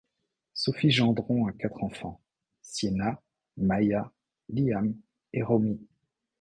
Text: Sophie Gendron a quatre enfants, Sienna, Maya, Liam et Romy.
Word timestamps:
Sophie 0.55 0.89
Gendron 0.89 1.45
a 1.45 1.51
quatre 1.51 1.83
enfants, 1.83 2.19
Sienna, 2.63 3.21
Maya, 3.55 4.11
Liam 4.49 4.95
et 5.31 5.43
Romy. 5.43 5.79